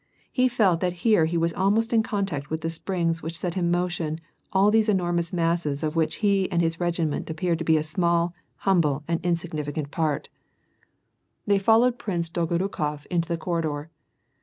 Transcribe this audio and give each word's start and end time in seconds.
He 0.31 0.47
felt 0.47 0.79
that 0.79 0.93
here 1.05 1.25
he 1.25 1.37
was 1.37 1.53
almost 1.53 1.93
in 1.93 2.01
oontact 2.01 2.49
with 2.49 2.61
the 2.61 2.71
springs 2.71 3.21
which 3.21 3.37
set 3.37 3.55
in 3.55 3.69
motion 3.69 4.19
all 4.51 4.71
these 4.71 4.89
enor 4.89 5.13
mous 5.13 5.31
masses 5.31 5.83
of 5.83 5.95
which 5.95 6.15
he 6.25 6.51
and 6.51 6.59
his 6.59 6.79
regiment 6.79 7.29
appeared 7.29 7.59
to 7.59 7.63
be 7.63 7.77
a 7.77 7.83
small, 7.83 8.33
humble, 8.55 9.03
and 9.07 9.23
insignificant 9.23 9.91
part. 9.91 10.29
VOL. 11.45 11.53
1.— 11.53 11.53
20. 11.53 11.53
306 11.53 11.53
nrAtt 11.53 11.53
AND 11.53 11.53
PEACE. 11.53 11.53
They 11.53 11.63
followed 11.63 11.99
Prince 11.99 12.29
Dolgonikof 12.31 13.05
into 13.11 13.27
the 13.29 13.37
corridor. 13.37 13.91